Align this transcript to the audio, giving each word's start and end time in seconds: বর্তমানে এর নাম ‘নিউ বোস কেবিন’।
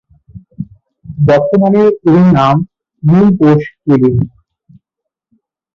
বর্তমানে 1.25 1.83
এর 2.07 2.23
নাম 2.33 2.55
‘নিউ 3.03 3.25
বোস 3.39 3.63
কেবিন’। 3.83 4.15